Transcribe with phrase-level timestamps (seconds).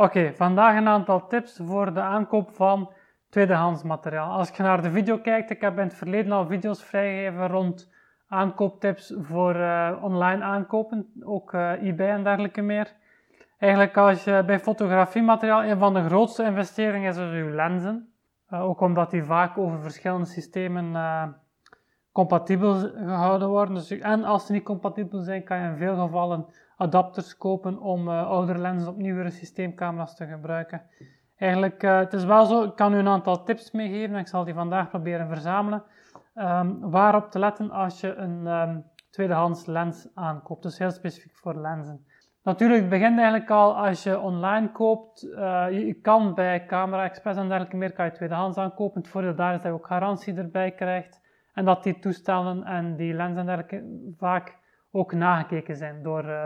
[0.00, 2.92] Oké, vandaag een aantal tips voor de aankoop van
[3.28, 4.38] tweedehands materiaal.
[4.38, 7.92] Als je naar de video kijkt, ik heb in het verleden al video's vrijgegeven rond
[8.28, 12.92] aankooptips voor uh, online aankopen, ook uh, eBay en dergelijke meer.
[13.58, 18.12] Eigenlijk als je bij fotografiemateriaal, een van de grootste investeringen is dus je lenzen.
[18.50, 20.94] Uh, ook omdat die vaak over verschillende systemen
[22.12, 23.74] compatibel gehouden worden.
[23.74, 26.46] Dus, en als ze niet compatibel zijn, kan je in veel gevallen
[26.76, 30.82] adapters kopen om uh, oudere lenzen op nieuwere systeemcamera's te gebruiken.
[31.36, 34.28] Eigenlijk, uh, het is wel zo, ik kan u een aantal tips meegeven en ik
[34.28, 35.82] zal die vandaag proberen verzamelen.
[36.34, 41.54] Um, waarop te letten als je een um, tweedehands lens aankoopt, dus heel specifiek voor
[41.54, 42.06] lenzen.
[42.42, 45.24] Natuurlijk, het begint eigenlijk al als je online koopt.
[45.24, 49.00] Uh, je kan bij Camera Express en dergelijke meer kan je tweedehands aankopen.
[49.00, 51.19] Het voordeel daar is dat je ook garantie erbij krijgt.
[51.54, 54.58] En dat die toestellen en die lenzen en dergelijke vaak
[54.90, 56.44] ook nagekeken zijn door, uh,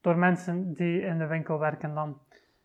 [0.00, 2.18] door mensen die in de winkel werken dan.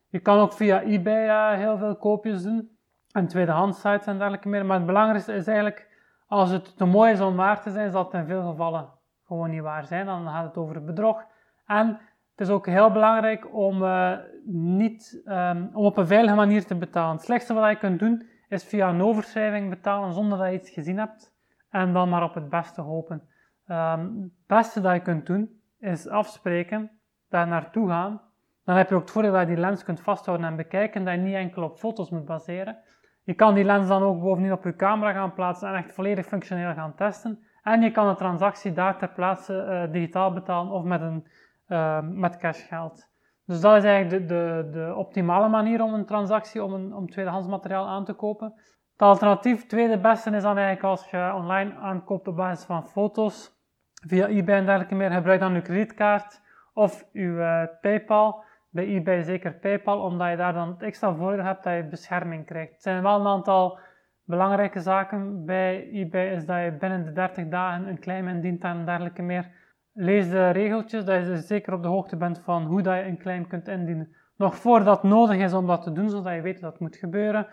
[0.09, 2.70] Je kan ook via eBay uh, heel veel koopjes doen
[3.11, 4.65] en tweedehands sites en dergelijke meer.
[4.65, 5.87] Maar het belangrijkste is eigenlijk,
[6.27, 8.89] als het te mooi is om waar te zijn, zal het in veel gevallen
[9.26, 10.05] gewoon niet waar zijn.
[10.05, 11.23] Dan gaat het over bedrog.
[11.65, 11.87] En
[12.32, 16.76] het is ook heel belangrijk om, uh, niet, um, om op een veilige manier te
[16.76, 17.15] betalen.
[17.15, 20.70] Het slechtste wat je kunt doen is via een overschrijving betalen zonder dat je iets
[20.70, 21.34] gezien hebt.
[21.71, 23.21] En dan maar op het beste hopen.
[23.67, 26.91] Um, het beste dat je kunt doen is afspreken,
[27.29, 28.21] daar naartoe gaan.
[28.63, 31.13] Dan heb je ook het voordeel dat je die lens kunt vasthouden en bekijken, dat
[31.13, 32.77] je niet enkel op foto's moet baseren.
[33.23, 36.25] Je kan die lens dan ook bovendien op je camera gaan plaatsen en echt volledig
[36.25, 37.39] functioneel gaan testen.
[37.63, 41.27] En je kan de transactie daar ter plaatse uh, digitaal betalen of met, een,
[41.67, 43.09] uh, met cashgeld.
[43.45, 47.09] Dus dat is eigenlijk de, de, de, optimale manier om een transactie, om, een, om
[47.09, 48.53] tweedehands materiaal aan te kopen.
[48.91, 53.59] Het alternatief, tweede beste, is dan eigenlijk als je online aankoopt op basis van foto's
[54.07, 56.41] via eBay en dergelijke meer, gebruik dan uw kredietkaart
[56.73, 58.43] of uw uh, PayPal.
[58.70, 62.45] Bij eBay zeker PayPal, omdat je daar dan het extra voordeel hebt dat je bescherming
[62.45, 62.71] krijgt.
[62.71, 63.79] Het zijn wel een aantal
[64.23, 68.85] belangrijke zaken bij eBay, is dat je binnen de 30 dagen een claim indient en
[68.85, 69.51] dergelijke meer.
[69.93, 73.17] Lees de regeltjes, dat je zeker op de hoogte bent van hoe dat je een
[73.17, 74.16] claim kunt indienen.
[74.37, 76.95] Nog voordat het nodig is om dat te doen, zodat je weet dat het moet
[76.95, 77.47] gebeuren.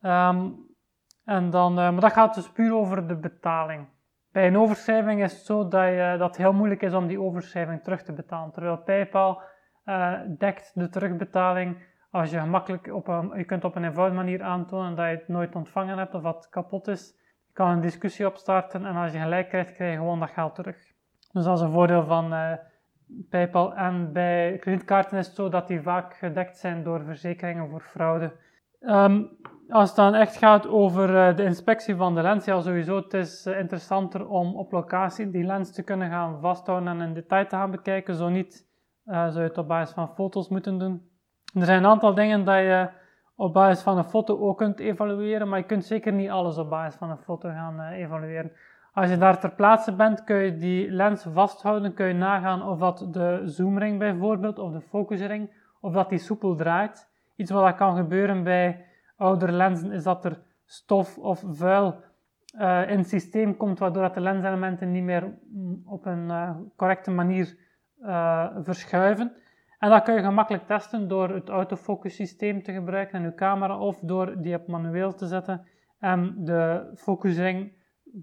[0.00, 0.70] Um,
[1.24, 3.88] en dan, uh, maar dat gaat dus puur over de betaling.
[4.32, 7.20] Bij een overschrijving is het zo dat, je, dat het heel moeilijk is om die
[7.20, 8.52] overschrijving terug te betalen.
[8.52, 9.42] Terwijl PayPal
[9.84, 14.42] uh, dekt de terugbetaling als je gemakkelijk op een, je kunt op een eenvoudige manier
[14.42, 17.14] aantonen dat je het nooit ontvangen hebt of dat kapot is.
[17.46, 20.54] Je kan een discussie opstarten en als je gelijk krijgt, krijg je gewoon dat geld
[20.54, 20.76] terug.
[21.32, 22.58] Dus dat is een voordeel van
[23.30, 23.74] PayPal.
[23.74, 28.32] En bij kredietkaarten is het zo dat die vaak gedekt zijn door verzekeringen voor fraude.
[28.80, 29.30] Um,
[29.72, 33.14] als het dan echt gaat over uh, de inspectie van de lens, ja sowieso, het
[33.14, 37.46] is uh, interessanter om op locatie die lens te kunnen gaan vasthouden en in detail
[37.46, 38.14] te gaan bekijken.
[38.14, 38.66] Zo niet,
[39.06, 41.02] uh, zou je het op basis van foto's moeten doen.
[41.54, 42.88] Er zijn een aantal dingen dat je
[43.36, 46.70] op basis van een foto ook kunt evalueren, maar je kunt zeker niet alles op
[46.70, 48.52] basis van een foto gaan evalueren.
[48.94, 52.78] Als je daar ter plaatse bent, kun je die lens vasthouden, kun je nagaan of
[52.78, 55.50] dat de zoomring bijvoorbeeld, of de focusring,
[55.80, 57.10] of dat die soepel draait.
[57.36, 58.90] Iets wat kan gebeuren bij
[59.22, 62.04] oudere lenzen is dat er stof of vuil
[62.58, 66.50] uh, in het systeem komt, waardoor dat de lenselementen niet meer mm, op een uh,
[66.76, 67.56] correcte manier
[68.00, 69.32] uh, verschuiven.
[69.78, 73.78] En dat kun je gemakkelijk testen door het autofocus systeem te gebruiken in je camera
[73.78, 75.66] of door die op manueel te zetten
[75.98, 77.72] en de focusring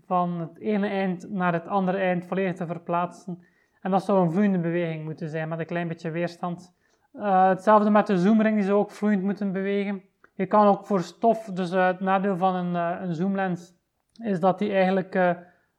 [0.05, 3.43] van het ene eind naar het andere eind volledig te verplaatsen.
[3.81, 6.77] En dat zou een vloeiende beweging moeten zijn met een klein beetje weerstand.
[7.13, 10.01] hetzelfde met de zoomring, die zou ook vloeiend moeten bewegen.
[10.39, 13.73] Je kan ook voor stof, dus uh, het nadeel van een, uh, een zoomlens
[14.23, 15.31] is dat die eigenlijk, uh,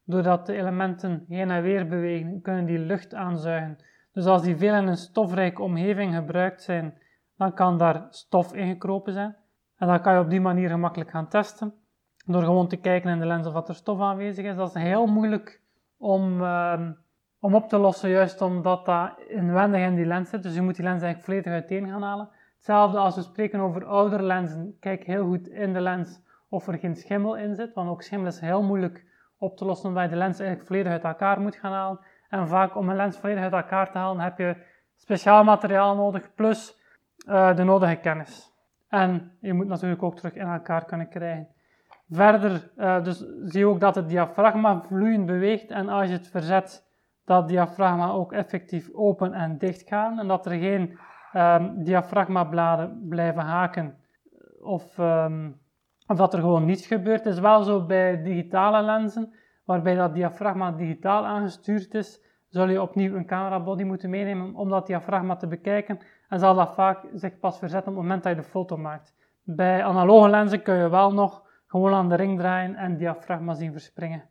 [0.04, 3.76] doordat de elementen heen en weer bewegen, kunnen die lucht aanzuigen.
[4.12, 6.98] Dus als die veel in een stofrijke omgeving gebruikt zijn,
[7.36, 9.36] dan kan daar stof ingekropen zijn.
[9.76, 11.74] En dan kan je op die manier gemakkelijk gaan testen.
[12.26, 14.56] Door gewoon te kijken in de lens of er stof aanwezig is.
[14.56, 15.60] Dat is heel moeilijk
[15.98, 16.92] om, ehm,
[17.38, 20.42] om op te lossen, juist omdat dat inwendig in die lens zit.
[20.42, 22.28] Dus je moet die lens eigenlijk volledig uiteen gaan halen.
[22.60, 24.76] Hetzelfde als we spreken over oudere lenzen.
[24.80, 28.26] Kijk heel goed in de lens of er geen schimmel in zit, want ook schimmel
[28.26, 29.04] is heel moeilijk
[29.38, 32.00] op te lossen omdat je de lens eigenlijk volledig uit elkaar moet gaan halen.
[32.28, 34.56] En vaak om een lens volledig uit elkaar te halen heb je
[34.96, 36.80] speciaal materiaal nodig plus
[37.26, 38.52] uh, de nodige kennis.
[38.88, 41.48] En je moet natuurlijk ook terug in elkaar kunnen krijgen.
[42.10, 46.28] Verder uh, dus zie je ook dat het diafragma vloeiend beweegt en als je het
[46.28, 46.88] verzet,
[47.24, 50.98] dat diafragma ook effectief open en dicht gaan en dat er geen
[51.34, 53.94] um, diafragmabladen blijven haken
[54.60, 54.98] of,
[56.06, 57.24] of dat er gewoon niets gebeurt.
[57.24, 59.34] Het is wel zo bij digitale lenzen,
[59.64, 64.86] waarbij dat diafragma digitaal aangestuurd is, zul je opnieuw een camerabody moeten meenemen om dat
[64.86, 65.98] diafragma te bekijken.
[66.28, 69.14] en zal dat vaak zich pas verzetten op het moment dat je de foto maakt.
[69.42, 73.72] Bij analoge lenzen kun je wel nog gewoon aan de ring draaien en diafragma zien
[73.72, 74.29] verspringen.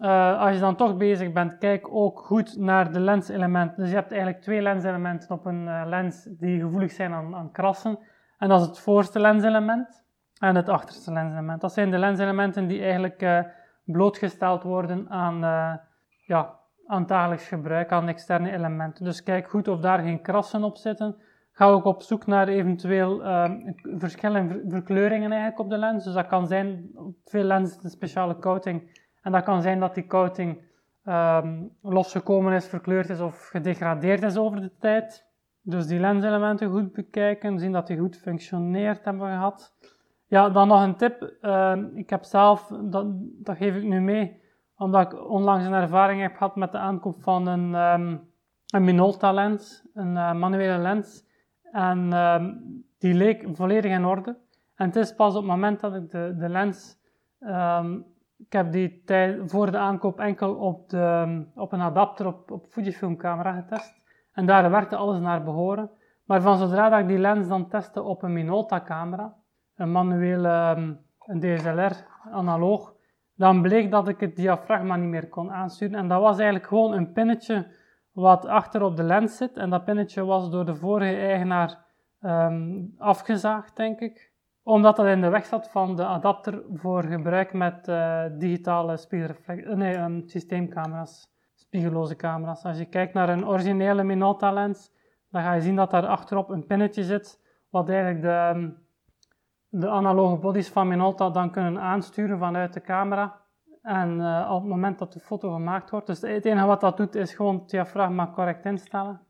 [0.00, 3.76] Uh, als je dan toch bezig bent, kijk ook goed naar de lenselementen.
[3.76, 7.52] Dus je hebt eigenlijk twee lenselementen op een uh, lens die gevoelig zijn aan, aan
[7.52, 7.98] krassen.
[8.38, 10.04] En dat is het voorste lenselement
[10.38, 11.60] en het achterste lenselement.
[11.60, 13.40] Dat zijn de lenselementen die eigenlijk uh,
[13.84, 15.40] blootgesteld worden aan,
[16.26, 19.04] ja, aan dagelijks gebruik, aan externe elementen.
[19.04, 21.16] Dus kijk goed of daar geen krassen op zitten.
[21.52, 23.22] Ga ook op zoek naar eventueel
[23.82, 26.04] verschillende verkleuringen eigenlijk op de lens.
[26.04, 29.94] Dus dat kan zijn, op veel lenzen een speciale coating en dat kan zijn dat
[29.94, 30.62] die coating
[31.04, 35.28] um, losgekomen is, verkleurd is of gedegradeerd is over de tijd.
[35.62, 39.74] Dus die lenselementen goed bekijken, zien dat die goed functioneert hebben we gehad.
[40.26, 41.36] Ja, dan nog een tip.
[41.42, 43.06] Uh, ik heb zelf, dat,
[43.44, 44.40] geef ik nu mee,
[44.76, 48.28] omdat ik onlangs een ervaring heb gehad met de aankoop van een, um,
[48.66, 51.28] een Minolta lens, een uh, manuele lens.
[51.72, 52.08] En
[52.98, 54.38] die leek volledig in orde.
[54.74, 56.98] En het is pas op het moment dat ik de, de lens
[58.44, 62.66] ik heb die tijd voor de aankoop enkel op, de, op een adapter op, op
[62.68, 64.00] Fujifilm camera getest.
[64.32, 65.90] En daar werkte alles naar behoren.
[66.24, 69.34] Maar van zodra dat ik die lens dan testte op een Minolta camera,
[69.76, 72.94] een manuele um, een DSLR analoog,
[73.34, 75.98] dan bleek dat ik het diafragma niet meer kon aansturen.
[75.98, 77.66] En dat was eigenlijk gewoon een pinnetje
[78.12, 79.56] wat achter op de lens zit.
[79.56, 81.84] En dat pinnetje was door de vorige eigenaar
[82.20, 84.29] um, afgezaagd, denk ik
[84.62, 89.74] omdat dat in de weg zat van de adapter voor gebruik met uh, digitale eh,
[89.74, 92.64] nee, um, systeemcamera's, spiegelloze camera's.
[92.64, 94.92] Als je kijkt naar een originele Minolta lens,
[95.30, 97.40] dan ga je zien dat daar achterop een pinnetje zit,
[97.70, 98.70] wat eigenlijk de, ehm,
[99.68, 103.38] de analoge bodies van Minolta dan kunnen aansturen vanuit de camera.
[103.82, 106.96] En uh, op het moment dat de foto gemaakt wordt, dus het enige wat dat
[106.96, 109.20] doet is gewoon het diafragma correct instellen.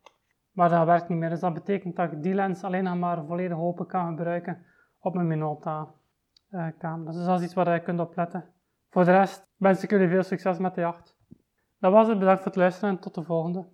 [0.52, 3.24] Maar dat werkt niet meer, dus dat betekent dat ik die lens alleen nog maar
[3.24, 4.64] volledig open kan gebruiken
[5.00, 5.88] op mijn Minolta
[6.78, 7.12] camera.
[7.12, 8.44] Dus dat is iets waar je kunt op letten.
[8.90, 11.16] Voor de rest wens ik jullie veel succes met de jacht.
[11.78, 13.66] Dat was het, bedankt voor het luisteren en tot de volgende.